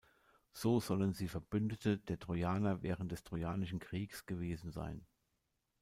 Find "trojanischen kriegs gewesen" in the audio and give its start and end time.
3.23-4.71